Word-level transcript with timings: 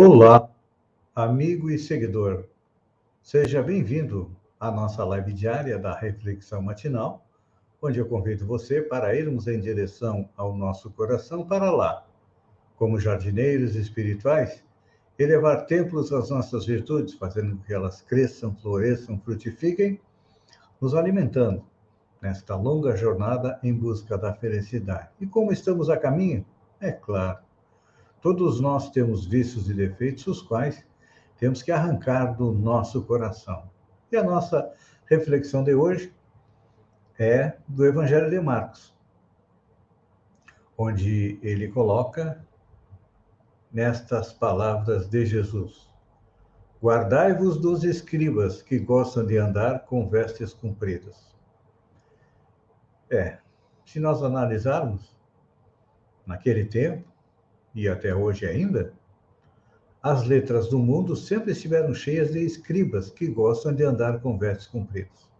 Olá, 0.00 0.48
amigo 1.12 1.68
e 1.68 1.76
seguidor. 1.76 2.44
Seja 3.20 3.60
bem-vindo 3.60 4.30
à 4.60 4.70
nossa 4.70 5.04
live 5.04 5.32
diária 5.32 5.76
da 5.76 5.92
Reflexão 5.92 6.62
Matinal, 6.62 7.26
onde 7.82 7.98
eu 7.98 8.06
convido 8.06 8.46
você 8.46 8.80
para 8.80 9.16
irmos 9.16 9.48
em 9.48 9.58
direção 9.58 10.28
ao 10.36 10.56
nosso 10.56 10.88
coração 10.88 11.44
para 11.44 11.72
lá, 11.72 12.06
como 12.76 13.00
jardineiros 13.00 13.74
espirituais, 13.74 14.62
elevar 15.18 15.66
templos 15.66 16.12
às 16.12 16.30
nossas 16.30 16.64
virtudes, 16.64 17.14
fazendo 17.14 17.56
com 17.56 17.64
que 17.64 17.74
elas 17.74 18.00
cresçam, 18.00 18.54
floresçam, 18.54 19.18
frutifiquem, 19.18 20.00
nos 20.80 20.94
alimentando 20.94 21.64
nesta 22.22 22.54
longa 22.54 22.96
jornada 22.96 23.58
em 23.64 23.74
busca 23.74 24.16
da 24.16 24.32
felicidade. 24.32 25.08
E 25.20 25.26
como 25.26 25.50
estamos 25.50 25.90
a 25.90 25.96
caminho? 25.96 26.46
É 26.80 26.92
claro, 26.92 27.40
Todos 28.20 28.60
nós 28.60 28.90
temos 28.90 29.26
vícios 29.26 29.70
e 29.70 29.74
defeitos, 29.74 30.26
os 30.26 30.42
quais 30.42 30.84
temos 31.38 31.62
que 31.62 31.70
arrancar 31.70 32.36
do 32.36 32.52
nosso 32.52 33.02
coração. 33.02 33.70
E 34.10 34.16
a 34.16 34.24
nossa 34.24 34.72
reflexão 35.06 35.62
de 35.62 35.74
hoje 35.74 36.12
é 37.18 37.56
do 37.66 37.86
Evangelho 37.86 38.28
de 38.28 38.40
Marcos, 38.40 38.94
onde 40.76 41.38
ele 41.42 41.68
coloca 41.68 42.44
nestas 43.72 44.32
palavras 44.32 45.08
de 45.08 45.24
Jesus: 45.24 45.88
Guardai-vos 46.82 47.58
dos 47.58 47.84
escribas 47.84 48.62
que 48.62 48.78
gostam 48.78 49.26
de 49.26 49.36
andar 49.36 49.84
com 49.84 50.08
vestes 50.08 50.52
compridas. 50.52 51.34
É, 53.10 53.38
se 53.84 53.98
nós 53.98 54.22
analisarmos, 54.22 55.16
naquele 56.26 56.64
tempo, 56.64 57.08
e 57.78 57.88
até 57.88 58.12
hoje 58.12 58.44
ainda, 58.44 58.92
as 60.02 60.24
letras 60.24 60.68
do 60.68 60.80
mundo 60.80 61.14
sempre 61.14 61.52
estiveram 61.52 61.94
cheias 61.94 62.32
de 62.32 62.40
escribas 62.40 63.08
que 63.08 63.28
gostam 63.28 63.72
de 63.72 63.84
andar 63.84 64.20
com 64.20 64.36
vestes 64.36 64.66
compridas. 64.66 65.30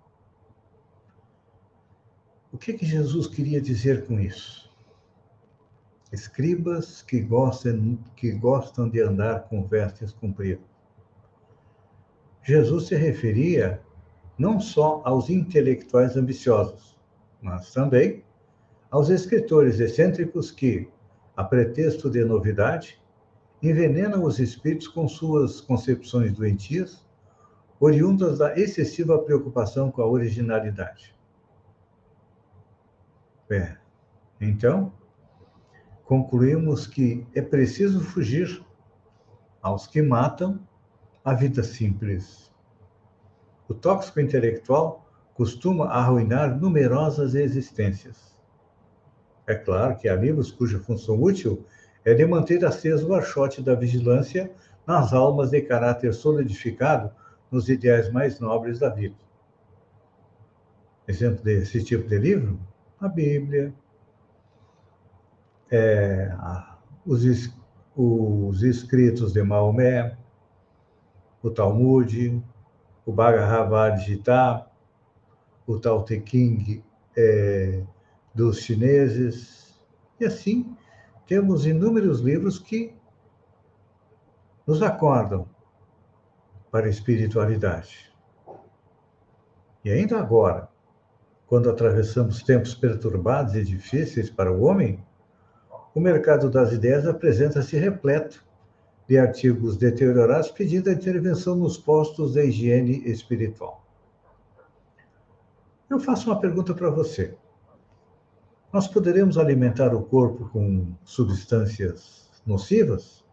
O 2.53 2.57
que, 2.57 2.75
que 2.75 2.87
Jesus 2.87 3.27
queria 3.27 3.61
dizer 3.61 4.07
com 4.07 4.21
isso? 4.21 4.71
Escribas 6.13 7.03
que 7.03 7.21
gostam, 7.21 7.99
que 8.15 8.31
gostam 8.31 8.89
de 8.89 9.01
andar 9.01 9.49
com 9.49 9.67
vestes 9.67 10.13
compridas. 10.13 10.65
Jesus 12.45 12.87
se 12.87 12.95
referia 12.95 13.83
não 14.39 14.61
só 14.61 15.03
aos 15.05 15.29
intelectuais 15.29 16.17
ambiciosos, 16.17 16.97
mas 17.43 17.73
também 17.73 18.23
aos 18.93 19.09
escritores 19.09 19.81
excêntricos 19.81 20.53
que, 20.53 20.89
a 21.39 21.45
pretexto 21.45 22.11
de 22.11 22.25
novidade, 22.25 23.01
envenenam 23.63 24.25
os 24.25 24.41
espíritos 24.41 24.89
com 24.89 25.07
suas 25.07 25.61
concepções 25.61 26.33
doentias, 26.33 27.07
oriundas 27.79 28.39
da 28.39 28.59
excessiva 28.59 29.17
preocupação 29.21 29.89
com 29.89 30.03
a 30.03 30.07
originalidade. 30.09 31.15
É, 33.49 33.77
então, 34.41 34.93
concluímos 36.05 36.89
que 36.89 37.25
é 37.33 37.41
preciso 37.41 38.01
fugir 38.01 38.61
aos 39.63 39.87
que 39.87 40.03
matam 40.03 40.59
a 41.25 41.35
vida 41.35 41.63
simples. 41.63 42.53
O 43.69 43.75
tóxico 43.75 44.19
intelectual 44.19 45.09
costuma 45.35 45.87
arruinar 45.87 46.59
numerosas 46.59 47.37
existências. 47.37 48.37
É 49.49 49.55
claro 49.55 49.97
que 49.97 50.07
há 50.07 50.15
livros 50.15 50.53
cuja 50.53 50.79
função 50.79 51.21
útil 51.21 51.65
é 52.05 52.13
de 52.13 52.27
manter 52.27 52.63
aceso 52.67 53.09
o 53.09 53.15
archote 53.15 53.63
da 53.63 53.75
vigilância 53.75 54.53
nas 54.87 55.15
almas 55.15 55.51
de 55.51 55.63
caráter 55.63 56.13
solidificado 56.13 57.11
nos 57.51 57.71
ideais 57.71 58.13
mais 58.13 58.39
nobres 58.39 58.79
da 58.79 58.91
vida. 58.91 59.17
Exemplo 61.09 61.43
desse 61.43 61.83
tipo 61.83 62.07
de 62.07 62.19
livro? 62.19 62.61
A 63.01 63.09
Bíblia, 63.09 63.73
é, 65.71 66.31
os, 67.07 67.51
os 67.97 68.63
escritos 68.63 69.33
de 69.33 69.43
Maomé, 69.43 70.15
o 71.43 71.49
Talmud, 71.49 72.45
o 73.07 73.13
Bhagavad 73.13 73.99
Gita, 74.05 74.67
o 75.67 75.79
Tao 75.79 76.05
Te 76.05 76.21
King, 76.21 76.85
é, 77.17 77.83
dos 78.35 78.61
chineses. 78.61 79.79
E 80.21 80.25
assim, 80.25 80.77
temos 81.27 81.67
inúmeros 81.67 82.21
livros 82.21 82.59
que 82.59 82.95
nos 84.67 84.83
acordam 84.83 85.49
para 86.71 86.87
a 86.87 86.91
espiritualidade. 86.91 88.13
E 89.85 89.91
ainda 89.91 90.19
agora, 90.19 90.69
quando 91.47 91.71
atravessamos 91.71 92.43
tempos 92.43 92.75
perturbados 92.75 93.55
e 93.55 93.65
difíceis 93.65 94.29
para 94.29 94.53
o 94.53 94.63
homem, 94.63 95.03
o 95.95 96.01
mercado 96.01 96.51
das 96.51 96.73
ideias 96.73 97.07
apresenta-se 97.07 97.77
repleto 97.77 98.45
de 99.09 99.19
artigos 99.19 99.79
deteriorados 99.79 100.51
pedindo 100.51 100.91
a 100.91 100.93
intervenção 100.93 101.57
nos 101.57 101.79
postos 101.79 102.35
da 102.35 102.45
higiene 102.45 103.03
espiritual. 103.09 103.83
Eu 105.89 105.99
faço 105.99 106.31
uma 106.31 106.39
pergunta 106.39 106.75
para 106.75 106.91
você. 106.91 107.35
Nós 108.71 108.87
poderemos 108.87 109.39
alimentar 109.39 109.95
o 109.95 110.03
corpo 110.03 110.49
com 110.51 110.95
substâncias 111.03 112.31
nocivas? 112.45 113.25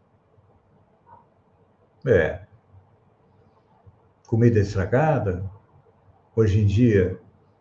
É. 2.05 2.45
Comida 4.27 4.59
estragada? 4.59 5.43
Hoje 6.33 6.61
em 6.61 6.65
dia, 6.65 7.19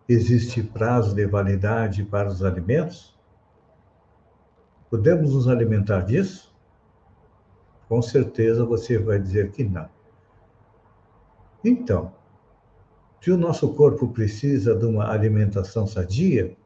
existe 0.08 0.62
prazo 0.62 1.16
de 1.16 1.26
validade 1.26 2.04
para 2.04 2.28
os 2.28 2.44
alimentos? 2.44 3.18
Podemos 4.88 5.34
nos 5.34 5.48
alimentar 5.48 6.02
disso? 6.02 6.54
Com 7.88 8.00
certeza 8.00 8.64
você 8.64 8.98
vai 8.98 9.18
dizer 9.18 9.50
que 9.50 9.64
não. 9.64 9.88
Então, 11.64 12.12
se 13.20 13.32
o 13.32 13.36
nosso 13.36 13.74
corpo 13.74 14.08
precisa 14.08 14.76
de 14.76 14.84
uma 14.84 15.10
alimentação 15.10 15.86
sadia, 15.86 16.56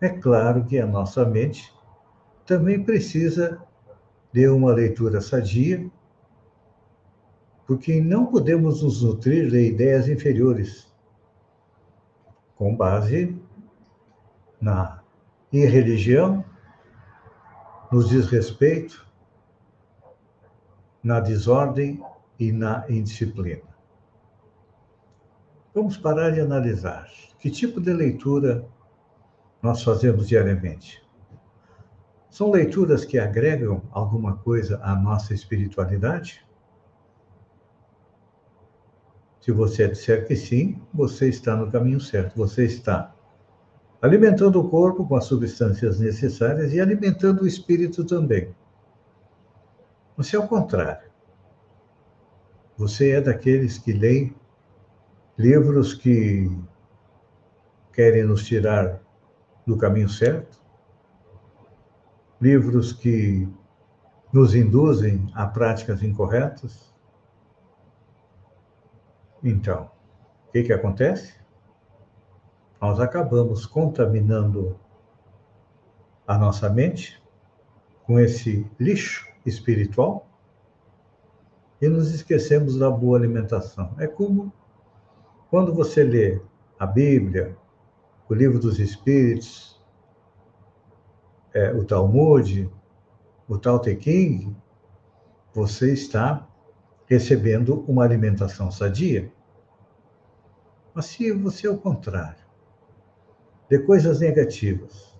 é 0.00 0.08
claro 0.08 0.64
que 0.64 0.78
a 0.78 0.86
nossa 0.86 1.24
mente 1.24 1.72
também 2.46 2.82
precisa 2.82 3.60
de 4.32 4.48
uma 4.48 4.72
leitura 4.72 5.20
sadia, 5.20 5.90
porque 7.66 8.00
não 8.00 8.26
podemos 8.26 8.82
nos 8.82 9.02
nutrir 9.02 9.50
de 9.50 9.68
ideias 9.68 10.08
inferiores, 10.08 10.92
com 12.56 12.74
base 12.74 13.36
na 14.60 15.02
irreligião, 15.52 16.44
no 17.90 18.04
desrespeito, 18.04 19.06
na 21.02 21.20
desordem 21.20 22.02
e 22.38 22.52
na 22.52 22.84
indisciplina. 22.88 23.62
Vamos 25.74 25.96
parar 25.96 26.36
e 26.36 26.40
analisar 26.40 27.08
que 27.38 27.50
tipo 27.50 27.80
de 27.80 27.92
leitura 27.92 28.66
nós 29.62 29.82
fazemos 29.82 30.28
diariamente. 30.28 31.02
São 32.30 32.50
leituras 32.50 33.04
que 33.04 33.18
agregam 33.18 33.82
alguma 33.90 34.36
coisa 34.36 34.80
à 34.82 34.94
nossa 34.94 35.34
espiritualidade? 35.34 36.46
Se 39.40 39.50
você 39.50 39.88
disser 39.88 40.26
que 40.26 40.36
sim, 40.36 40.80
você 40.92 41.28
está 41.28 41.56
no 41.56 41.70
caminho 41.70 42.00
certo. 42.00 42.36
Você 42.36 42.64
está 42.64 43.14
alimentando 44.00 44.60
o 44.60 44.68
corpo 44.68 45.06
com 45.06 45.16
as 45.16 45.24
substâncias 45.24 45.98
necessárias 45.98 46.72
e 46.72 46.80
alimentando 46.80 47.42
o 47.42 47.46
espírito 47.46 48.04
também. 48.04 48.54
Você 50.16 50.36
é 50.36 50.38
o 50.38 50.46
contrário. 50.46 51.08
Você 52.76 53.10
é 53.10 53.20
daqueles 53.20 53.78
que 53.78 53.92
leem 53.92 54.36
livros 55.36 55.94
que 55.94 56.50
querem 57.92 58.24
nos 58.24 58.44
tirar 58.44 59.00
do 59.68 59.76
caminho 59.76 60.08
certo, 60.08 60.58
livros 62.40 62.90
que 62.90 63.46
nos 64.32 64.54
induzem 64.54 65.30
a 65.34 65.46
práticas 65.46 66.02
incorretas? 66.02 66.90
Então, 69.44 69.90
o 70.48 70.52
que, 70.52 70.62
que 70.62 70.72
acontece? 70.72 71.34
Nós 72.80 72.98
acabamos 72.98 73.66
contaminando 73.66 74.80
a 76.26 76.38
nossa 76.38 76.70
mente 76.70 77.22
com 78.04 78.18
esse 78.18 78.66
lixo 78.80 79.28
espiritual 79.44 80.26
e 81.78 81.88
nos 81.88 82.14
esquecemos 82.14 82.78
da 82.78 82.90
boa 82.90 83.18
alimentação. 83.18 83.94
É 83.98 84.06
como 84.06 84.50
quando 85.50 85.74
você 85.74 86.02
lê 86.02 86.40
a 86.78 86.86
Bíblia, 86.86 87.54
o 88.28 88.34
Livro 88.34 88.58
dos 88.58 88.78
Espíritos, 88.78 89.80
é, 91.54 91.72
o 91.72 91.84
Talmud, 91.84 92.70
o 93.48 93.58
Tao 93.58 93.80
Te 93.80 93.96
você 95.54 95.92
está 95.92 96.46
recebendo 97.06 97.84
uma 97.88 98.04
alimentação 98.04 98.70
sadia. 98.70 99.32
Mas 100.94 101.06
se 101.06 101.32
você, 101.32 101.66
ao 101.66 101.78
contrário, 101.78 102.44
de 103.70 103.78
coisas 103.78 104.20
negativas, 104.20 105.18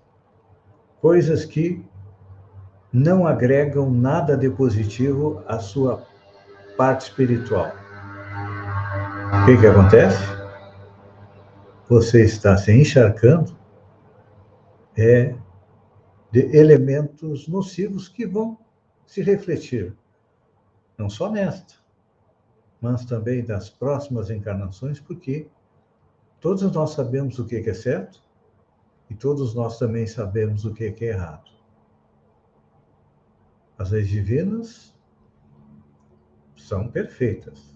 coisas 1.01 1.45
que 1.45 1.85
não 2.93 3.27
agregam 3.27 3.91
nada 3.91 4.37
de 4.37 4.51
positivo 4.51 5.43
à 5.47 5.59
sua 5.59 6.07
parte 6.77 7.03
espiritual. 7.03 7.73
O 9.43 9.47
que, 9.47 9.59
que 9.59 9.67
acontece? 9.67 10.38
Você 11.89 12.23
está 12.23 12.55
se 12.59 12.71
encharcando 12.71 13.57
é, 14.95 15.35
de 16.31 16.41
elementos 16.55 17.49
nocivos 17.49 18.09
que 18.11 18.27
vão 18.27 18.59
se 19.07 19.23
refletir, 19.23 19.97
não 20.99 21.09
só 21.09 21.31
nesta, 21.31 21.77
mas 22.79 23.07
também 23.07 23.43
das 23.43 23.71
próximas 23.71 24.29
encarnações, 24.29 25.01
porque 25.01 25.49
todos 26.41 26.71
nós 26.73 26.91
sabemos 26.91 27.39
o 27.39 27.47
que 27.47 27.57
é 27.57 27.73
certo 27.73 28.23
e 29.09 29.15
todos 29.15 29.55
nós 29.55 29.79
também 29.79 30.07
sabemos 30.07 30.67
o 30.67 30.75
que 30.75 30.95
é 31.01 31.05
errado. 31.05 31.51
As 33.79 33.93
leis 33.93 34.09
divinas 34.09 34.95
são 36.55 36.89
perfeitas, 36.89 37.75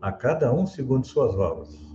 a 0.00 0.12
cada 0.12 0.54
um 0.54 0.66
segundo 0.66 1.04
suas 1.04 1.34
obras. 1.34 1.91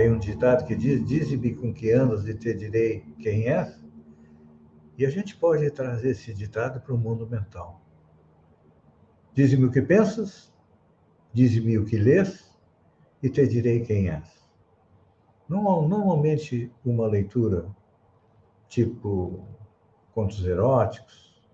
Tem 0.00 0.10
um 0.10 0.18
ditado 0.18 0.64
que 0.64 0.74
diz: 0.74 1.06
Dize-me 1.06 1.54
com 1.54 1.74
que 1.74 1.92
andas 1.92 2.26
e 2.26 2.32
te 2.32 2.54
direi 2.54 3.04
quem 3.20 3.50
és. 3.50 3.84
E 4.96 5.04
a 5.04 5.10
gente 5.10 5.36
pode 5.36 5.70
trazer 5.70 6.12
esse 6.12 6.32
ditado 6.32 6.80
para 6.80 6.94
o 6.94 6.96
mundo 6.96 7.28
mental. 7.28 7.82
Dize-me 9.34 9.66
o 9.66 9.70
que 9.70 9.82
pensas, 9.82 10.50
dize-me 11.34 11.76
o 11.76 11.84
que 11.84 11.98
lês 11.98 12.50
e 13.22 13.28
te 13.28 13.46
direi 13.46 13.80
quem 13.80 14.08
és. 14.08 14.24
Normalmente, 15.46 16.72
uma 16.82 17.06
leitura 17.06 17.68
tipo 18.68 19.44
contos 20.14 20.46
eróticos, 20.46 21.44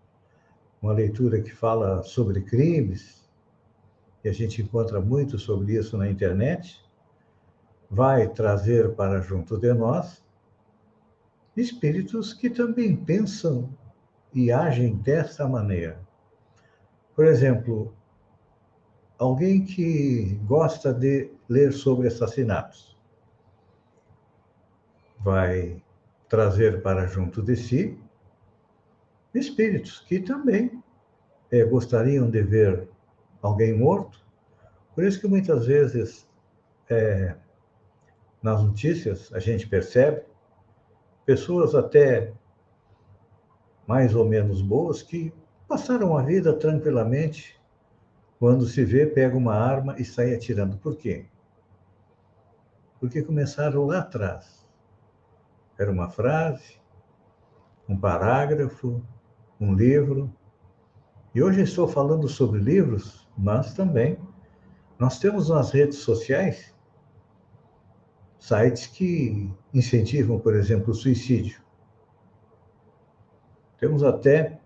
uma 0.81 0.93
leitura 0.93 1.43
que 1.43 1.51
fala 1.51 2.05
sobre 2.05 2.43
crimes, 2.43 3.29
e 4.23 4.29
a 4.29 4.33
gente 4.33 4.63
encontra 4.63 5.01
muito 5.01 5.37
sobre 5.37 5.75
isso 5.75 5.99
na 5.99 6.09
internet, 6.09 6.86
vai 7.91 8.29
trazer 8.29 8.95
para 8.95 9.21
junto 9.21 9.59
de 9.59 9.73
nós 9.73 10.25
espíritos 11.57 12.33
que 12.33 12.51
também 12.51 12.97
pensam 12.97 13.71
e 14.35 14.53
agem 14.53 14.97
dessa 14.97 15.49
maneira. 15.49 15.99
Por 17.15 17.25
exemplo, 17.25 17.95
alguém 19.19 19.65
que 19.65 20.39
gosta 20.45 20.93
de 20.93 21.31
ler 21.49 21.73
sobre 21.73 22.09
assassinatos 22.09 22.97
vai 25.21 25.83
trazer 26.29 26.83
para 26.83 27.07
junto 27.07 27.43
de 27.43 27.57
si 27.57 27.99
espíritos 29.35 30.01
que 30.01 30.21
também 30.21 30.83
é, 31.51 31.65
gostariam 31.65 32.31
de 32.31 32.43
ver 32.43 32.89
alguém 33.43 33.77
morto. 33.77 34.25
Por 34.95 35.05
isso 35.05 35.21
que 35.21 35.29
muitas 35.29 35.67
vezes 35.67 36.29
é, 36.89 37.37
nas 38.47 38.63
notícias 38.63 39.33
a 39.33 39.41
gente 39.41 39.67
percebe 39.67 40.23
pessoas 41.25 41.75
até 41.75 42.33
mais 43.89 44.15
ou 44.15 44.25
menos 44.25 44.63
boas 44.63 45.03
que 45.03 45.35
passaram 45.67 46.17
a 46.17 46.23
vida 46.23 46.53
tranquilamente, 46.53 47.61
quando 48.39 48.65
se 48.65 48.85
vê, 48.85 49.05
pega 49.05 49.37
uma 49.37 49.55
arma 49.55 49.97
e 49.99 50.05
sai 50.05 50.33
atirando. 50.33 50.79
Por 50.79 50.97
quê? 50.97 51.27
Porque 53.01 53.21
começaram 53.21 53.85
lá 53.85 53.99
atrás 53.99 54.65
era 55.77 55.91
uma 55.91 56.09
frase, 56.09 56.81
um 57.89 57.99
parágrafo, 57.99 59.03
um 59.61 59.75
livro. 59.75 60.33
E 61.35 61.43
hoje 61.43 61.63
estou 61.63 61.89
falando 61.89 62.29
sobre 62.29 62.61
livros, 62.61 63.29
mas 63.37 63.75
também 63.75 64.17
nós 65.01 65.19
temos 65.19 65.51
nas 65.51 65.73
redes 65.73 65.99
sociais 65.99 66.76
sites 68.47 68.87
que 68.87 69.51
incentivam, 69.75 70.39
por 70.39 70.55
exemplo, 70.55 70.93
o 70.93 70.95
suicídio. 70.95 71.61
Temos 73.81 74.05
até 74.05 74.61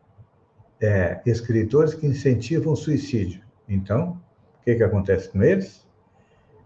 é, 0.79 1.23
escritores 1.25 1.95
que 1.95 2.07
incentivam 2.07 2.75
o 2.75 2.77
suicídio. 2.77 3.43
Então, 3.67 4.21
o 4.61 4.65
que, 4.65 4.75
que 4.75 4.83
acontece 4.83 5.31
com 5.31 5.43
eles? 5.43 5.89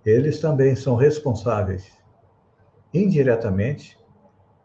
Eles 0.04 0.40
também 0.40 0.74
são 0.74 0.96
responsáveis, 0.96 1.96
indiretamente, 2.92 3.96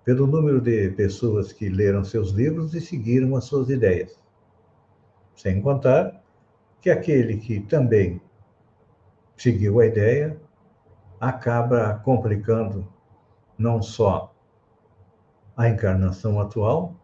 pelo 0.03 0.25
número 0.25 0.59
de 0.59 0.89
pessoas 0.89 1.53
que 1.53 1.69
leram 1.69 2.03
seus 2.03 2.31
livros 2.31 2.73
e 2.73 2.81
seguiram 2.81 3.35
as 3.35 3.43
suas 3.43 3.69
ideias. 3.69 4.19
Sem 5.35 5.61
contar 5.61 6.19
que 6.81 6.89
aquele 6.89 7.37
que 7.37 7.59
também 7.59 8.19
seguiu 9.37 9.79
a 9.79 9.85
ideia 9.85 10.48
acaba 11.19 11.99
complicando 12.03 12.87
não 13.57 13.81
só 13.81 14.33
a 15.57 15.67
encarnação 15.67 16.39
atual, 16.39 16.95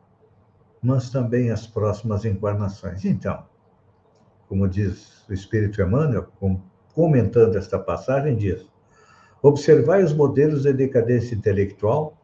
mas 0.82 1.10
também 1.10 1.52
as 1.52 1.68
próximas 1.68 2.24
encarnações. 2.24 3.04
Então, 3.04 3.44
como 4.48 4.68
diz 4.68 5.28
o 5.28 5.34
Espírito 5.34 5.81
Emmanuel, 5.81 6.28
comentando 6.94 7.57
esta 7.57 7.78
passagem, 7.78 8.38
diz: 8.38 8.66
observai 9.42 10.04
os 10.04 10.14
modelos 10.14 10.64
de 10.64 10.72
decadência 10.72 11.36
intelectual 11.36 12.18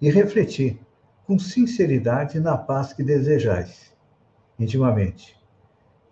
e 0.00 0.10
refletir 0.10 0.80
com 1.26 1.38
sinceridade 1.38 2.38
na 2.38 2.56
paz 2.56 2.92
que 2.92 3.02
desejais, 3.02 3.96
intimamente. 4.58 5.36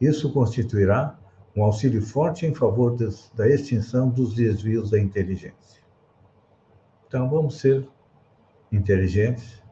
Isso 0.00 0.32
constituirá 0.32 1.18
um 1.54 1.62
auxílio 1.62 2.00
forte 2.00 2.46
em 2.46 2.54
favor 2.54 2.96
das, 2.96 3.30
da 3.34 3.48
extinção 3.48 4.08
dos 4.08 4.34
desvios 4.34 4.90
da 4.90 4.98
inteligência. 4.98 5.82
Então, 7.06 7.28
vamos 7.28 7.58
ser 7.58 7.86
inteligentes, 8.70 9.62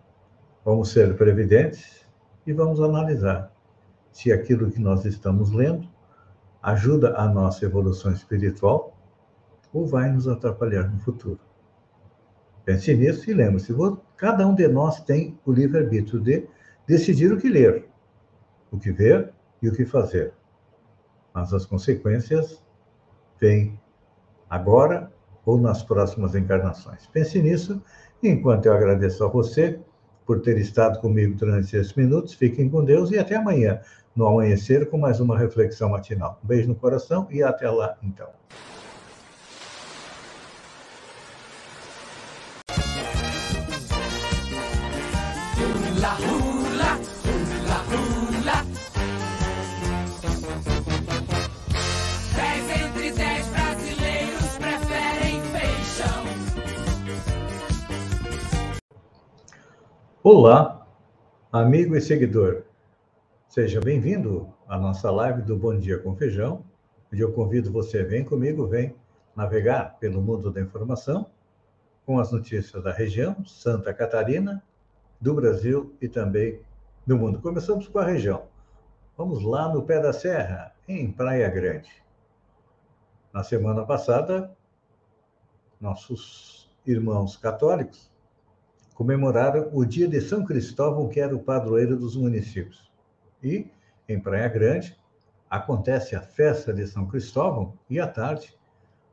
vamos 0.64 0.90
ser 0.90 1.16
previdentes 1.16 2.06
e 2.46 2.52
vamos 2.52 2.80
analisar 2.80 3.50
se 4.12 4.32
aquilo 4.32 4.70
que 4.70 4.80
nós 4.80 5.04
estamos 5.04 5.50
lendo 5.50 5.88
ajuda 6.62 7.16
a 7.16 7.26
nossa 7.26 7.64
evolução 7.64 8.12
espiritual 8.12 8.94
ou 9.72 9.86
vai 9.86 10.10
nos 10.10 10.28
atrapalhar 10.28 10.90
no 10.90 10.98
futuro. 10.98 11.40
Pense 12.64 12.94
nisso 12.94 13.30
e 13.30 13.34
lembre-se, 13.34 13.74
cada 14.16 14.46
um 14.46 14.54
de 14.54 14.68
nós 14.68 15.00
tem 15.00 15.38
o 15.46 15.52
livre-arbítrio 15.52 16.20
de 16.20 16.46
decidir 16.86 17.32
o 17.32 17.38
que 17.38 17.48
ler, 17.48 17.88
o 18.70 18.78
que 18.78 18.92
ver 18.92 19.32
e 19.62 19.68
o 19.68 19.72
que 19.72 19.86
fazer. 19.86 20.34
Mas 21.32 21.52
as 21.52 21.64
consequências 21.64 22.62
vêm 23.40 23.78
agora 24.48 25.12
ou 25.44 25.58
nas 25.58 25.82
próximas 25.82 26.34
encarnações. 26.34 27.06
Pense 27.06 27.40
nisso, 27.40 27.80
enquanto 28.22 28.66
eu 28.66 28.72
agradeço 28.72 29.24
a 29.24 29.28
você 29.28 29.80
por 30.26 30.40
ter 30.40 30.58
estado 30.58 31.00
comigo 31.00 31.34
durante 31.34 31.76
esses 31.76 31.94
minutos. 31.94 32.34
Fiquem 32.34 32.68
com 32.68 32.84
Deus 32.84 33.10
e 33.10 33.18
até 33.18 33.36
amanhã, 33.36 33.80
no 34.14 34.26
amanhecer, 34.26 34.88
com 34.88 34.98
mais 34.98 35.18
uma 35.20 35.38
reflexão 35.38 35.90
matinal. 35.90 36.38
Um 36.44 36.46
beijo 36.46 36.68
no 36.68 36.74
coração 36.74 37.26
e 37.30 37.42
até 37.42 37.68
lá, 37.70 37.96
então. 38.02 38.28
Olá, 60.32 60.86
amigo 61.50 61.96
e 61.96 62.00
seguidor. 62.00 62.62
Seja 63.48 63.80
bem-vindo 63.80 64.48
à 64.68 64.78
nossa 64.78 65.10
live 65.10 65.42
do 65.42 65.56
Bom 65.56 65.76
Dia 65.76 65.98
com 65.98 66.14
Feijão, 66.14 66.64
onde 67.12 67.20
eu 67.20 67.32
convido 67.32 67.72
você, 67.72 68.04
vem 68.04 68.24
comigo, 68.24 68.64
vem 68.68 68.94
navegar 69.34 69.98
pelo 69.98 70.22
mundo 70.22 70.48
da 70.52 70.60
informação 70.60 71.26
com 72.06 72.20
as 72.20 72.30
notícias 72.30 72.80
da 72.80 72.92
região, 72.92 73.44
Santa 73.44 73.92
Catarina, 73.92 74.62
do 75.20 75.34
Brasil 75.34 75.96
e 76.00 76.08
também 76.08 76.60
do 77.04 77.18
mundo. 77.18 77.40
Começamos 77.40 77.88
com 77.88 77.98
a 77.98 78.04
região. 78.04 78.44
Vamos 79.18 79.42
lá 79.42 79.68
no 79.68 79.82
pé 79.82 79.98
da 79.98 80.12
serra, 80.12 80.72
em 80.86 81.10
Praia 81.10 81.48
Grande. 81.48 81.90
Na 83.32 83.42
semana 83.42 83.84
passada, 83.84 84.56
nossos 85.80 86.70
irmãos 86.86 87.36
católicos 87.36 88.09
comemoraram 89.00 89.70
o 89.72 89.82
dia 89.82 90.06
de 90.06 90.20
São 90.20 90.44
Cristóvão, 90.44 91.08
que 91.08 91.18
era 91.18 91.34
o 91.34 91.42
padroeiro 91.42 91.96
dos 91.96 92.16
municípios. 92.16 92.92
E, 93.42 93.70
em 94.06 94.20
Praia 94.20 94.46
Grande, 94.46 94.94
acontece 95.48 96.14
a 96.14 96.20
festa 96.20 96.70
de 96.70 96.86
São 96.86 97.06
Cristóvão 97.06 97.78
e 97.88 97.98
à 97.98 98.06
tarde, 98.06 98.54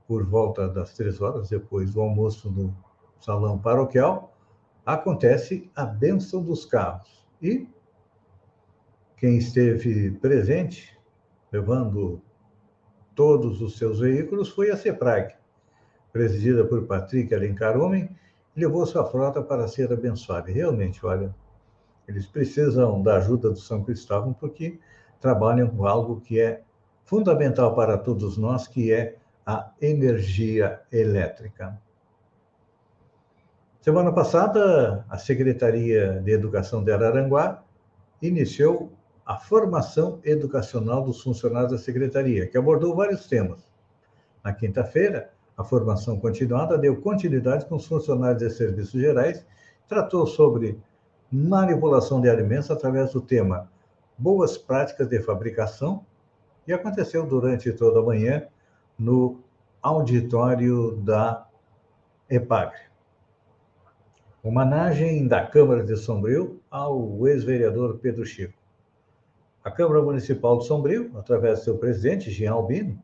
por 0.05 0.25
volta 0.25 0.67
das 0.67 0.93
três 0.93 1.21
horas, 1.21 1.47
depois 1.47 1.93
do 1.93 2.01
almoço 2.01 2.51
no 2.51 2.75
salão 3.17 3.57
paroquial, 3.57 4.37
acontece 4.85 5.71
a 5.73 5.85
bênção 5.85 6.43
dos 6.43 6.65
carros. 6.65 7.25
E 7.41 7.65
quem 9.15 9.37
esteve 9.37 10.11
presente, 10.11 10.99
levando 11.49 12.21
todos 13.15 13.61
os 13.61 13.77
seus 13.77 14.01
veículos, 14.01 14.49
foi 14.49 14.69
a 14.69 14.75
CEPRAG, 14.75 15.33
presidida 16.11 16.65
por 16.65 16.85
Patrick 16.87 17.33
Alencar 17.33 17.79
Homem, 17.79 18.13
levou 18.57 18.85
sua 18.85 19.05
frota 19.05 19.41
para 19.41 19.67
ser 19.67 19.91
abençoada. 19.93 20.49
E 20.49 20.53
realmente, 20.53 21.05
olha, 21.05 21.33
eles 22.07 22.25
precisam 22.25 23.01
da 23.01 23.17
ajuda 23.17 23.49
do 23.49 23.59
São 23.59 23.83
Cristóvão 23.83 24.33
porque 24.33 24.79
trabalham 25.19 25.69
com 25.69 25.85
algo 25.85 26.19
que 26.21 26.39
é 26.39 26.63
fundamental 27.05 27.75
para 27.75 27.97
todos 27.97 28.37
nós, 28.37 28.67
que 28.67 28.91
é 28.91 29.17
a 29.45 29.71
energia 29.81 30.81
elétrica. 30.91 31.79
Semana 33.79 34.11
passada, 34.11 35.05
a 35.07 35.17
Secretaria 35.17 36.19
de 36.21 36.31
Educação 36.31 36.83
de 36.83 36.91
Araranguá 36.91 37.63
iniciou 38.21 38.91
a 39.25 39.37
formação 39.37 40.19
educacional 40.23 41.03
dos 41.03 41.21
funcionários 41.21 41.71
da 41.71 41.77
Secretaria, 41.77 42.47
que 42.47 42.57
abordou 42.57 42.95
vários 42.95 43.27
temas. 43.27 43.69
Na 44.43 44.53
quinta-feira, 44.53 45.31
a 45.57 45.63
formação 45.63 46.19
continuada 46.19 46.77
deu 46.77 47.01
continuidade 47.01 47.65
com 47.65 47.75
os 47.75 47.87
funcionários 47.87 48.43
de 48.43 48.49
serviços 48.51 49.01
gerais, 49.01 49.43
tratou 49.87 50.27
sobre 50.27 50.79
manipulação 51.31 52.21
de 52.21 52.29
alimentos 52.29 52.69
através 52.69 53.11
do 53.11 53.19
tema 53.19 53.69
Boas 54.15 54.55
Práticas 54.55 55.07
de 55.09 55.19
Fabricação 55.19 56.05
e 56.67 56.73
aconteceu 56.73 57.25
durante 57.25 57.71
toda 57.71 57.99
a 57.99 58.03
manhã 58.03 58.45
no 58.99 59.39
auditório 59.81 60.95
da 60.97 61.47
EPAGRE. 62.29 62.87
Homenagem 64.43 65.27
da 65.27 65.45
Câmara 65.45 65.83
de 65.83 65.97
Sombrio 65.97 66.61
ao 66.69 67.27
ex-vereador 67.27 67.97
Pedro 67.97 68.25
Chico. 68.25 68.53
A 69.63 69.71
Câmara 69.71 70.01
Municipal 70.01 70.59
de 70.59 70.67
Sombrio, 70.67 71.11
através 71.17 71.59
do 71.59 71.65
seu 71.65 71.77
presidente, 71.77 72.31
Jean 72.31 72.53
Albino, 72.53 73.01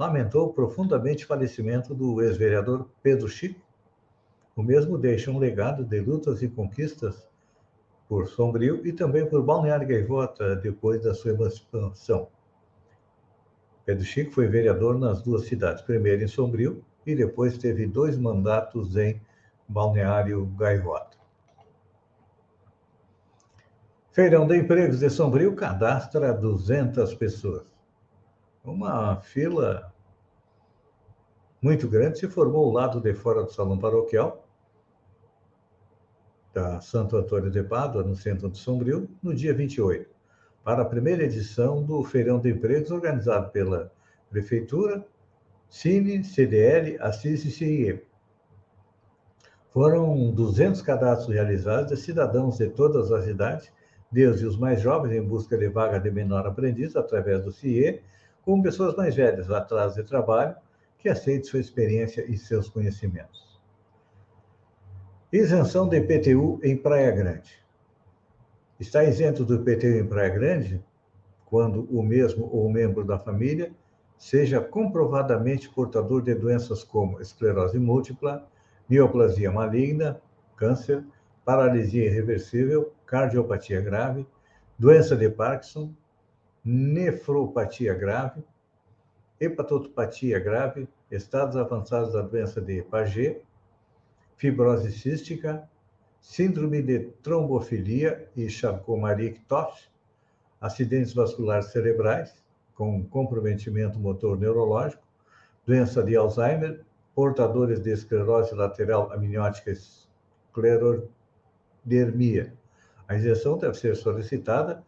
lamentou 0.00 0.50
profundamente 0.50 1.24
o 1.24 1.26
falecimento 1.26 1.94
do 1.94 2.22
ex-vereador 2.22 2.88
Pedro 3.02 3.28
Chico, 3.28 3.60
o 4.56 4.62
mesmo 4.62 4.96
deixa 4.96 5.30
um 5.30 5.36
legado 5.36 5.84
de 5.84 6.00
lutas 6.00 6.40
e 6.40 6.48
conquistas 6.48 7.28
por 8.08 8.26
Sombrio 8.26 8.80
e 8.86 8.94
também 8.94 9.26
por 9.26 9.42
Balneário 9.42 9.86
Gaivota 9.86 10.56
depois 10.56 11.02
da 11.02 11.12
sua 11.12 11.32
emancipação. 11.32 12.28
Pedro 13.84 14.02
Chico 14.02 14.32
foi 14.32 14.46
vereador 14.46 14.98
nas 14.98 15.20
duas 15.20 15.44
cidades, 15.44 15.82
primeiro 15.82 16.24
em 16.24 16.28
Sombrio 16.28 16.82
e 17.04 17.14
depois 17.14 17.58
teve 17.58 17.86
dois 17.86 18.16
mandatos 18.16 18.96
em 18.96 19.20
Balneário 19.68 20.46
Gaivota. 20.56 21.18
Feirão 24.12 24.46
de 24.46 24.56
Empregos 24.56 25.00
de 25.00 25.10
Sombrio 25.10 25.54
cadastra 25.54 26.32
200 26.32 27.14
pessoas. 27.16 27.79
Uma 28.62 29.20
fila 29.22 29.92
muito 31.62 31.88
grande 31.88 32.18
se 32.18 32.28
formou 32.28 32.66
ao 32.66 32.72
lado 32.72 33.00
de 33.00 33.14
fora 33.14 33.42
do 33.42 33.52
salão 33.52 33.78
paroquial 33.78 34.46
da 36.52 36.80
Santo 36.80 37.16
Antônio 37.16 37.50
de 37.50 37.62
Pádua, 37.62 38.02
no 38.02 38.16
centro 38.16 38.50
de 38.50 38.58
Sombrio, 38.58 39.08
no 39.22 39.34
dia 39.34 39.54
28, 39.54 40.10
para 40.64 40.82
a 40.82 40.84
primeira 40.84 41.22
edição 41.22 41.82
do 41.82 42.02
Feirão 42.02 42.40
de 42.40 42.50
Empregos 42.50 42.90
organizado 42.90 43.50
pela 43.50 43.92
Prefeitura, 44.28 45.06
Cine, 45.68 46.24
CDL, 46.24 46.98
Assis 47.00 47.44
e 47.44 47.50
CIE. 47.50 48.02
Foram 49.70 50.32
200 50.32 50.82
cadastros 50.82 51.32
realizados 51.32 51.90
de 51.90 51.96
cidadãos 51.96 52.58
de 52.58 52.68
todas 52.68 53.12
as 53.12 53.26
idades, 53.26 53.72
desde 54.10 54.44
os 54.44 54.58
mais 54.58 54.80
jovens 54.80 55.14
em 55.14 55.22
busca 55.22 55.56
de 55.56 55.68
vaga 55.68 56.00
de 56.00 56.10
menor 56.10 56.46
aprendiz 56.46 56.96
através 56.96 57.44
do 57.44 57.52
CIE, 57.52 58.02
como 58.50 58.64
pessoas 58.64 58.96
mais 58.96 59.14
velhas 59.14 59.48
atrás 59.48 59.94
de 59.94 60.02
trabalho 60.02 60.56
que 60.98 61.08
aceitem 61.08 61.44
sua 61.44 61.60
experiência 61.60 62.28
e 62.28 62.36
seus 62.36 62.68
conhecimentos. 62.68 63.60
Isenção 65.32 65.86
do 65.86 65.94
IPTU 65.94 66.58
em 66.60 66.76
Praia 66.76 67.12
Grande. 67.12 67.64
Está 68.80 69.04
isento 69.04 69.44
do 69.44 69.54
IPTU 69.54 70.00
em 70.00 70.04
Praia 70.04 70.30
Grande 70.30 70.84
quando 71.46 71.84
o 71.96 72.02
mesmo 72.02 72.50
ou 72.52 72.68
membro 72.68 73.04
da 73.04 73.20
família 73.20 73.70
seja 74.18 74.60
comprovadamente 74.60 75.70
portador 75.70 76.20
de 76.20 76.34
doenças 76.34 76.82
como 76.82 77.20
esclerose 77.20 77.78
múltipla, 77.78 78.48
neoplasia 78.88 79.52
maligna, 79.52 80.20
câncer, 80.56 81.04
paralisia 81.44 82.06
irreversível, 82.06 82.92
cardiopatia 83.06 83.80
grave, 83.80 84.26
doença 84.76 85.14
de 85.14 85.30
Parkinson, 85.30 85.94
nefropatia 86.64 87.94
grave, 87.94 88.42
hepatopatia 89.40 90.38
grave, 90.38 90.88
estados 91.10 91.56
avançados 91.56 92.12
da 92.12 92.22
doença 92.22 92.60
de 92.60 92.82
Paget, 92.82 93.42
fibrose 94.36 94.92
cística, 94.92 95.68
síndrome 96.20 96.80
de 96.82 97.00
trombofilia 97.22 98.28
e 98.36 98.48
Charcot-Marie-Tooth, 98.48 99.90
acidentes 100.60 101.14
vasculares 101.14 101.66
cerebrais 101.66 102.34
com 102.74 103.04
comprometimento 103.04 103.98
motor 103.98 104.38
neurológico, 104.38 105.02
doença 105.66 106.02
de 106.02 106.16
Alzheimer, 106.16 106.84
portadores 107.14 107.80
de 107.80 107.90
esclerose 107.90 108.54
lateral 108.54 109.12
amniótica 109.12 109.70
esclerodermia. 109.70 112.54
A 113.08 113.16
injeção 113.16 113.58
deve 113.58 113.74
ser 113.74 113.96
solicitada 113.96 114.82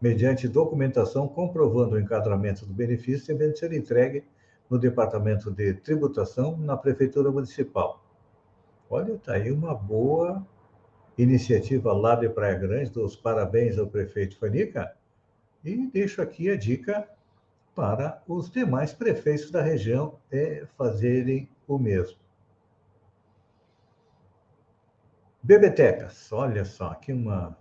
mediante 0.00 0.48
documentação 0.48 1.26
comprovando 1.26 1.94
o 1.94 2.00
enquadramento 2.00 2.66
do 2.66 2.72
benefício, 2.72 3.26
devendo 3.26 3.56
ser 3.56 3.72
entregue 3.72 4.24
no 4.68 4.78
Departamento 4.78 5.50
de 5.50 5.74
Tributação 5.74 6.56
na 6.56 6.76
Prefeitura 6.76 7.30
Municipal. 7.30 8.04
Olha, 8.90 9.12
está 9.12 9.34
aí 9.34 9.50
uma 9.50 9.74
boa 9.74 10.46
iniciativa 11.16 11.92
lá 11.92 12.14
de 12.14 12.28
Praia 12.28 12.58
Grande, 12.58 12.90
dos 12.90 13.16
parabéns 13.16 13.78
ao 13.78 13.86
prefeito 13.86 14.38
Fanica, 14.38 14.94
e 15.64 15.86
deixo 15.88 16.20
aqui 16.20 16.50
a 16.50 16.56
dica 16.56 17.08
para 17.74 18.22
os 18.26 18.50
demais 18.50 18.92
prefeitos 18.92 19.50
da 19.50 19.62
região 19.62 20.18
é, 20.30 20.66
fazerem 20.76 21.48
o 21.66 21.78
mesmo. 21.78 22.18
Bebetecas, 25.42 26.32
olha 26.32 26.64
só, 26.64 26.88
aqui 26.88 27.12
uma 27.12 27.56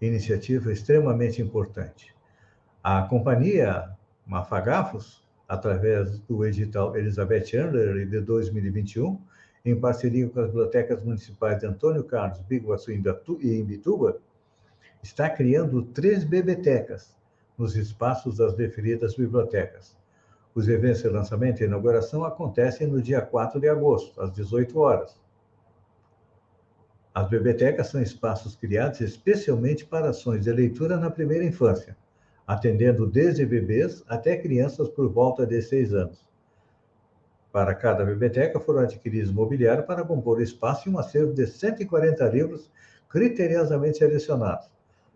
iniciativa 0.00 0.72
extremamente 0.72 1.42
importante. 1.42 2.14
A 2.82 3.02
companhia 3.02 3.90
Mafagafos, 4.26 5.22
através 5.48 6.18
do 6.20 6.44
edital 6.44 6.96
Elizabeth 6.96 7.56
Andler 7.56 8.08
de 8.08 8.20
2021, 8.20 9.20
em 9.64 9.78
parceria 9.78 10.28
com 10.28 10.40
as 10.40 10.46
bibliotecas 10.46 11.02
municipais 11.02 11.58
de 11.58 11.66
Antônio 11.66 12.04
Carlos, 12.04 12.40
Biguaçu 12.40 12.92
e 12.92 13.58
Imbituba, 13.58 14.18
está 15.02 15.28
criando 15.28 15.82
três 15.82 16.24
bebetecas 16.24 17.16
nos 17.58 17.76
espaços 17.76 18.38
das 18.38 18.56
referidas 18.56 19.14
bibliotecas. 19.14 19.96
Os 20.54 20.68
eventos 20.68 21.02
de 21.02 21.08
lançamento 21.08 21.60
e 21.60 21.64
inauguração 21.64 22.24
acontecem 22.24 22.86
no 22.86 23.02
dia 23.02 23.20
4 23.20 23.60
de 23.60 23.68
agosto, 23.68 24.20
às 24.20 24.32
18 24.32 24.78
horas. 24.78 25.20
As 27.20 27.28
bibliotecas 27.28 27.88
são 27.88 28.00
espaços 28.00 28.56
criados 28.56 29.02
especialmente 29.02 29.84
para 29.84 30.08
ações 30.08 30.42
de 30.42 30.50
leitura 30.50 30.96
na 30.96 31.10
primeira 31.10 31.44
infância, 31.44 31.94
atendendo 32.46 33.06
desde 33.06 33.44
bebês 33.44 34.02
até 34.08 34.38
crianças 34.38 34.88
por 34.88 35.06
volta 35.06 35.46
de 35.46 35.60
seis 35.60 35.92
anos. 35.92 36.26
Para 37.52 37.74
cada 37.74 38.06
biblioteca 38.06 38.58
foram 38.58 38.80
adquiridos 38.80 39.30
mobiliário 39.30 39.84
para 39.84 40.02
compor 40.02 40.38
o 40.38 40.42
espaço 40.42 40.88
e 40.88 40.92
um 40.92 40.98
acervo 40.98 41.34
de 41.34 41.46
140 41.46 42.26
livros 42.30 42.70
criteriosamente 43.10 43.98
selecionados. 43.98 44.70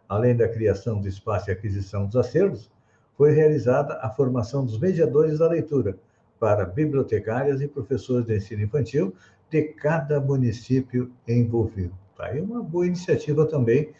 além 0.07 0.37
da 0.37 0.47
criação 0.47 1.01
do 1.01 1.09
espaço 1.09 1.49
e 1.49 1.53
aquisição 1.53 2.05
dos 2.05 2.17
acervos, 2.17 2.71
foi 3.17 3.33
realizada 3.33 3.95
a 4.03 4.11
formação 4.11 4.63
dos 4.63 4.79
mediadores 4.79 5.39
da 5.39 5.49
leitura 5.49 5.97
para 6.39 6.67
bibliotecárias 6.67 7.63
e 7.63 7.67
professores 7.67 8.27
de 8.27 8.37
ensino 8.37 8.61
infantil 8.61 9.15
de 9.51 9.63
cada 9.63 10.21
município 10.21 11.13
envolvido. 11.27 11.97
Tá 12.17 12.27
aí 12.27 12.41
uma 12.41 12.63
boa 12.63 12.87
iniciativa 12.87 13.47
também 13.47 13.93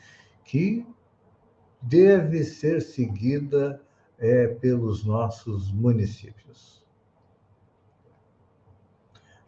que 0.45 0.87
deve 1.81 2.45
ser 2.45 2.81
seguida 2.81 3.81
é, 4.19 4.47
pelos 4.47 5.05
nossos 5.05 5.71
municípios. 5.73 6.85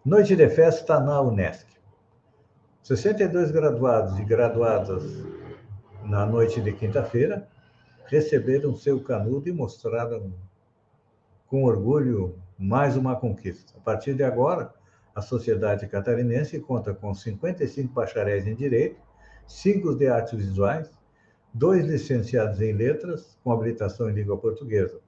Noite 0.04 0.36
de 0.36 0.48
festa 0.48 1.00
na 1.00 1.20
Unesc. 1.20 1.66
62 2.82 3.50
graduados 3.50 4.18
e 4.18 4.24
graduadas 4.24 5.24
na 6.04 6.24
noite 6.24 6.60
de 6.60 6.72
quinta-feira 6.72 7.48
receberam 8.06 8.76
seu 8.76 9.02
canudo 9.02 9.48
e 9.48 9.52
mostraram 9.52 10.32
com 11.48 11.64
orgulho 11.64 12.38
mais 12.56 12.96
uma 12.96 13.16
conquista. 13.16 13.74
A 13.76 13.80
partir 13.80 14.14
de 14.14 14.22
agora, 14.22 14.72
a 15.16 15.22
sociedade 15.22 15.86
catarinense 15.86 16.60
conta 16.60 16.92
com 16.92 17.14
55 17.14 17.90
bacharéis 17.92 18.46
em 18.46 18.54
Direito, 18.54 19.00
5 19.46 19.94
de 19.94 20.08
Artes 20.08 20.38
Visuais, 20.38 20.90
dois 21.54 21.86
licenciados 21.86 22.60
em 22.60 22.74
Letras, 22.74 23.38
com 23.42 23.50
habilitação 23.50 24.10
em 24.10 24.12
língua 24.12 24.36
portuguesa. 24.36 25.00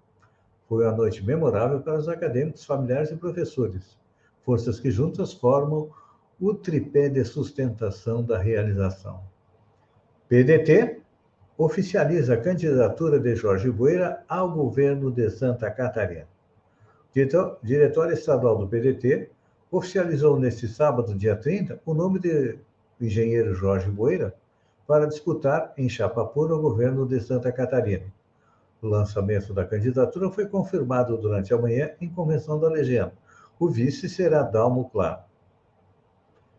Foi 0.67 0.87
uma 0.87 0.97
noite 0.97 1.23
memorável 1.23 1.81
para 1.81 1.99
os 1.99 2.09
acadêmicos, 2.09 2.65
familiares 2.65 3.11
e 3.11 3.17
professores, 3.17 3.99
forças 4.47 4.81
que 4.81 4.91
juntas 4.91 5.35
formam 5.35 5.91
o 6.41 6.55
tripé 6.55 7.11
de 7.11 7.23
sustentação 7.23 8.25
da 8.25 8.39
realização. 8.39 9.23
PDT 10.27 11.03
oficializa 11.59 12.33
a 12.33 12.41
candidatura 12.41 13.21
de 13.21 13.37
Jorge 13.37 13.71
Bueira 13.71 14.25
ao 14.27 14.51
governo 14.51 15.11
de 15.11 15.29
Santa 15.29 15.71
Catarina. 15.71 16.29
Diretório 17.63 18.15
estadual 18.15 18.57
do 18.57 18.69
PDT 18.69 19.31
oficializou 19.71 20.39
neste 20.39 20.67
sábado, 20.67 21.15
dia 21.15 21.37
30, 21.37 21.81
o 21.85 21.93
nome 21.93 22.19
de 22.19 22.59
engenheiro 23.01 23.55
Jorge 23.55 23.91
Bueira 23.91 24.35
para 24.87 25.07
disputar 25.07 25.73
em 25.77 25.89
chapa 25.89 26.25
pura 26.25 26.55
o 26.55 26.63
governo 26.63 27.07
de 27.07 27.21
Santa 27.21 27.53
Catarina. 27.53 28.07
O 28.81 28.87
lançamento 28.87 29.53
da 29.53 29.65
candidatura 29.65 30.31
foi 30.31 30.47
confirmado 30.47 31.17
durante 31.19 31.53
a 31.53 31.59
manhã 31.59 31.91
em 32.01 32.09
convenção 32.09 32.59
da 32.59 32.69
legenda. 32.69 33.13
O 33.59 33.69
vice 33.69 34.09
será 34.09 34.43
Dalmo 34.43 34.89
Claro. 34.89 35.21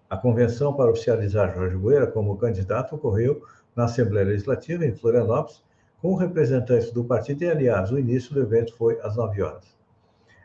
A 0.09 0.17
convenção 0.17 0.73
para 0.73 0.91
oficializar 0.91 1.53
Jorge 1.53 1.77
Bueira 1.77 2.07
como 2.07 2.37
candidato 2.37 2.95
ocorreu 2.95 3.41
na 3.75 3.85
Assembleia 3.85 4.27
Legislativa, 4.27 4.85
em 4.85 4.93
Florianópolis, 4.95 5.63
com 6.01 6.15
representantes 6.15 6.91
do 6.91 7.03
partido 7.03 7.43
e, 7.43 7.49
aliás, 7.49 7.91
o 7.91 7.97
início 7.97 8.33
do 8.33 8.41
evento 8.41 8.75
foi 8.75 8.99
às 9.01 9.15
9 9.15 9.41
horas. 9.41 9.78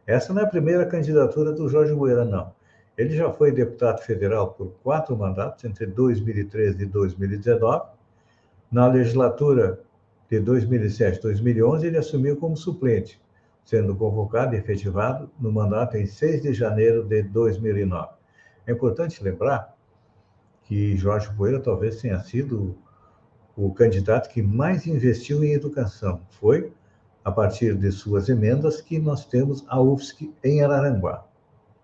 Essa 0.07 0.33
não 0.33 0.43
é 0.43 0.45
a 0.45 0.49
primeira 0.49 0.85
candidatura 0.85 1.53
do 1.53 1.69
Jorge 1.69 1.95
Bueira, 1.95 2.25
não. 2.25 2.53
Ele 2.97 3.17
já 3.17 3.33
foi 3.33 3.51
deputado 3.51 4.01
federal 4.03 4.53
por 4.53 4.73
quatro 4.83 5.17
mandatos, 5.17 5.65
entre 5.65 5.87
2013 5.87 6.83
e 6.83 6.87
2019. 6.87 7.87
Na 8.71 8.87
legislatura 8.87 9.81
de 10.31 10.39
2007 10.41 11.19
e 11.19 11.23
2011, 11.23 11.87
ele 11.87 11.99
assumiu 11.99 12.37
como 12.37 12.57
suplente, 12.57 13.21
sendo 13.65 13.97
convocado 13.97 14.55
e 14.55 14.59
efetivado 14.59 15.31
no 15.41 15.51
mandato 15.51 15.97
em 15.97 16.07
6 16.07 16.43
de 16.43 16.53
janeiro 16.53 17.03
de 17.03 17.23
2009. 17.23 18.15
É 18.67 18.73
importante 18.73 19.23
lembrar 19.23 19.75
que 20.63 20.97
Jorge 20.97 21.33
Poeira 21.35 21.61
talvez 21.61 22.01
tenha 22.01 22.19
sido 22.21 22.77
o 23.57 23.73
candidato 23.73 24.29
que 24.29 24.43
mais 24.43 24.87
investiu 24.87 25.45
em 25.45 25.53
educação. 25.53 26.21
Foi 26.31 26.73
a 27.25 27.33
partir 27.33 27.77
de 27.77 27.91
suas 27.91 28.29
emendas 28.29 28.81
que 28.81 28.99
nós 28.99 29.25
temos 29.25 29.65
a 29.69 29.81
UFSC 29.81 30.33
em 30.45 30.63
Araranguá. 30.63 31.27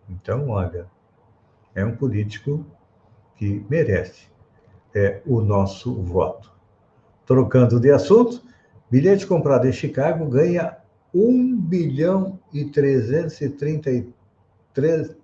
Então, 0.08 0.48
olha, 0.50 0.86
é 1.74 1.84
um 1.84 1.96
político 1.96 2.64
que 3.36 3.64
merece 3.70 4.28
é, 4.94 5.22
o 5.24 5.40
nosso 5.40 5.94
voto. 6.02 6.52
Trocando 7.24 7.80
de 7.80 7.90
assunto, 7.90 8.42
bilhete 8.90 9.26
comprado 9.26 9.66
em 9.66 9.72
Chicago 9.72 10.26
ganha 10.26 10.76
1 11.14 11.56
bilhão 11.56 12.38
e 12.52 12.66
333, 12.66 15.16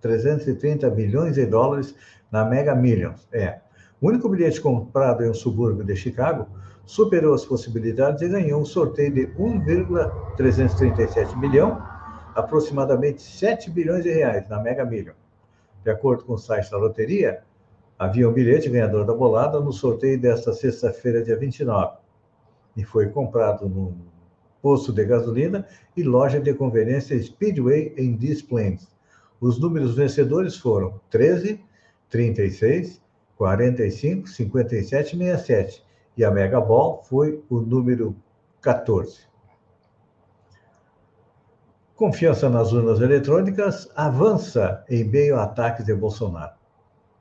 330 0.00 0.90
bilhões 0.90 1.34
de 1.34 1.44
dólares 1.44 1.94
na 2.30 2.44
Mega 2.44 2.74
Millions. 2.74 3.28
É, 3.32 3.58
o 4.00 4.08
único 4.08 4.28
bilhete 4.28 4.60
comprado 4.60 5.24
em 5.24 5.30
um 5.30 5.34
subúrbio 5.34 5.84
de 5.84 5.94
Chicago 5.94 6.48
superou 6.84 7.34
as 7.34 7.44
possibilidades 7.44 8.22
e 8.22 8.28
ganhou 8.28 8.60
um 8.60 8.64
sorteio 8.64 9.12
de 9.12 9.26
1,337 9.38 11.36
bilhão, 11.38 11.82
aproximadamente 12.34 13.22
7 13.22 13.70
bilhões 13.70 14.02
de 14.02 14.10
reais 14.10 14.48
na 14.48 14.60
Mega 14.60 14.84
Million. 14.84 15.14
De 15.84 15.90
acordo 15.90 16.24
com 16.24 16.34
o 16.34 16.38
site 16.38 16.70
da 16.70 16.78
loteria, 16.78 17.42
havia 17.98 18.28
um 18.28 18.32
bilhete 18.32 18.68
ganhador 18.68 19.04
da 19.04 19.14
bolada 19.14 19.60
no 19.60 19.72
sorteio 19.72 20.20
desta 20.20 20.52
sexta-feira, 20.52 21.22
dia 21.22 21.36
29, 21.36 21.96
e 22.76 22.84
foi 22.84 23.08
comprado 23.08 23.68
no 23.68 23.94
posto 24.60 24.92
de 24.92 25.04
gasolina 25.04 25.66
e 25.96 26.02
loja 26.02 26.40
de 26.40 26.54
conveniência 26.54 27.20
Speedway 27.20 27.92
em 27.96 28.12
Des. 28.16 28.44
Os 29.40 29.58
números 29.60 29.96
vencedores 29.96 30.56
foram 30.56 31.00
13, 31.10 31.60
36, 32.08 33.02
45, 33.36 34.28
57 34.28 35.16
e 35.16 35.18
67 35.18 35.91
e 36.16 36.24
a 36.24 36.30
Mega 36.30 36.60
Ball 36.60 37.02
foi 37.04 37.42
o 37.48 37.60
número 37.60 38.14
14. 38.60 39.20
Confiança 41.96 42.48
nas 42.48 42.72
urnas 42.72 43.00
eletrônicas 43.00 43.88
avança 43.94 44.84
em 44.88 45.04
meio 45.04 45.36
a 45.36 45.44
ataques 45.44 45.84
de 45.84 45.94
Bolsonaro. 45.94 46.52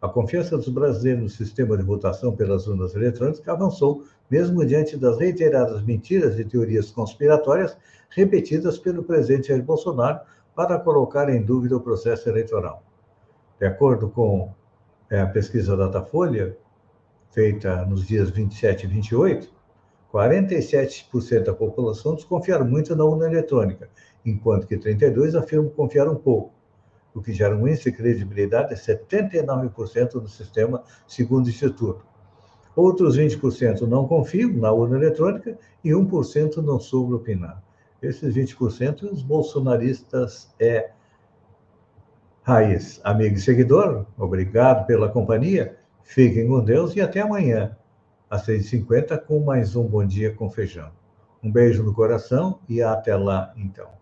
A 0.01 0.09
confiança 0.09 0.57
dos 0.57 0.69
brasileiros 0.69 1.21
no 1.21 1.29
sistema 1.29 1.77
de 1.77 1.83
votação 1.83 2.35
pelas 2.35 2.65
urnas 2.65 2.95
eletrônicas 2.95 3.47
avançou, 3.47 4.03
mesmo 4.29 4.65
diante 4.65 4.97
das 4.97 5.19
reiteradas 5.19 5.83
mentiras 5.83 6.39
e 6.39 6.45
teorias 6.45 6.89
conspiratórias 6.89 7.77
repetidas 8.09 8.79
pelo 8.79 9.03
presidente 9.03 9.49
Jair 9.49 9.61
Bolsonaro 9.61 10.21
para 10.55 10.79
colocar 10.79 11.29
em 11.29 11.43
dúvida 11.43 11.77
o 11.77 11.81
processo 11.81 12.27
eleitoral. 12.27 12.83
De 13.59 13.67
acordo 13.67 14.09
com 14.09 14.51
é, 15.11 15.19
a 15.21 15.27
pesquisa 15.27 15.77
Datafolha, 15.77 16.57
feita 17.31 17.85
nos 17.85 18.05
dias 18.05 18.29
27 18.29 18.85
e 18.85 18.87
28, 18.87 19.51
47% 20.11 21.43
da 21.43 21.53
população 21.53 22.15
desconfiaram 22.15 22.65
muito 22.65 22.95
na 22.95 23.05
urna 23.05 23.27
eletrônica, 23.27 23.89
enquanto 24.25 24.67
que 24.67 24.77
32% 24.77 25.35
afirmam 25.35 25.69
confiar 25.69 26.07
um 26.07 26.15
pouco, 26.15 26.53
o 27.13 27.21
que 27.21 27.33
gera 27.33 27.55
um 27.55 27.67
índice 27.67 27.89
de 27.89 27.97
credibilidade 27.97 28.69
de 28.69 28.81
79% 28.81 30.11
do 30.13 30.27
sistema, 30.27 30.83
segundo 31.07 31.45
o 31.45 31.49
Instituto. 31.49 32.05
Outros 32.75 33.17
20% 33.17 33.81
não 33.81 34.07
confiam 34.07 34.53
na 34.53 34.71
urna 34.71 34.97
eletrônica 34.97 35.57
e 35.83 35.89
1% 35.89 36.57
não 36.57 36.79
soube 36.79 37.13
opinar. 37.13 37.61
Esses 38.01 38.33
20% 38.33 39.11
os 39.11 39.21
bolsonaristas 39.21 40.53
é 40.59 40.91
raiz. 42.43 42.99
Amigo 43.03 43.35
e 43.35 43.41
seguidor, 43.41 44.05
obrigado 44.17 44.85
pela 44.87 45.09
companhia. 45.09 45.77
Fiquem 46.03 46.47
com 46.47 46.63
Deus 46.63 46.95
e 46.95 47.01
até 47.01 47.21
amanhã, 47.21 47.77
às 48.29 48.45
6h50, 48.45 49.19
com 49.25 49.39
mais 49.39 49.75
um 49.75 49.83
Bom 49.83 50.05
Dia 50.05 50.33
com 50.33 50.49
Feijão. 50.49 50.91
Um 51.43 51.51
beijo 51.51 51.83
no 51.83 51.93
coração 51.93 52.59
e 52.67 52.81
até 52.81 53.15
lá, 53.15 53.53
então. 53.55 54.00